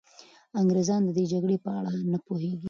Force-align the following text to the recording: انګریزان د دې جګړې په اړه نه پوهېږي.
انګریزان 0.61 1.01
د 1.07 1.09
دې 1.17 1.23
جګړې 1.31 1.57
په 1.65 1.69
اړه 1.79 1.91
نه 2.11 2.17
پوهېږي. 2.25 2.59